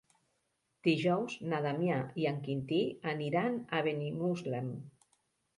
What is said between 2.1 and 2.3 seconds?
i